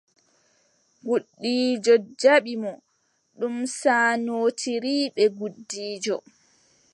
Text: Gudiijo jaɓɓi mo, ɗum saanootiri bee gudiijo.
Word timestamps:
Gudiijo 1.05 1.93
jaɓɓi 2.21 2.53
mo, 2.63 2.71
ɗum 3.39 3.55
saanootiri 3.79 4.95
bee 5.15 5.31
gudiijo. 5.37 6.17